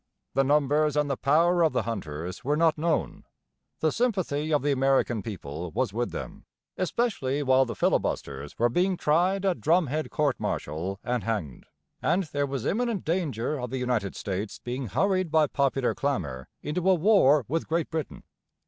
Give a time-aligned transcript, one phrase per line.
[0.33, 3.23] The numbers and the power of the 'Hunters' were not known;
[3.81, 8.97] the sympathy of the American people was with them, especially while the filibusters were being
[8.97, 11.67] tried at drum head court martial and hanged;
[12.01, 16.89] and there was imminent danger of the United States being hurried by popular clamour into
[16.89, 18.23] a war with Great Britain.